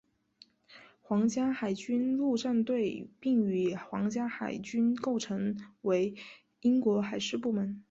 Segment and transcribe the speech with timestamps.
[1.03, 6.15] 皇家海军陆战队并与皇家海军构成为
[6.61, 7.79] 英国海事部门。